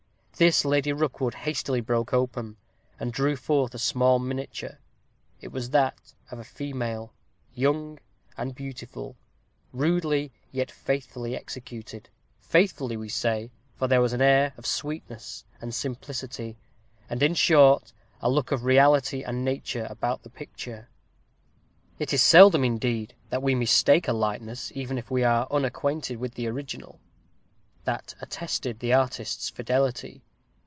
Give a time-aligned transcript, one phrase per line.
[0.37, 2.57] This, Lady Rookwood hastily broke open,
[2.99, 4.79] and drew forth a small miniature.
[5.39, 5.95] It was that
[6.31, 7.13] of a female,
[7.53, 7.99] young
[8.37, 9.15] and beautiful,
[9.71, 12.09] rudely, yet faithfully, executed
[12.39, 16.57] faithfully, we say, for there was an air of sweetness and simplicity
[17.07, 20.89] and, in short, a look of reality and nature about the picture
[21.99, 26.33] (it is seldom, indeed, that we mistake a likeness, even if we are unacquainted with
[26.33, 26.99] the original)
[27.83, 30.23] that attested the artist's fidelity.